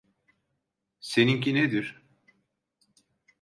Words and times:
Seninki 0.99 1.53
nedir? 1.55 2.01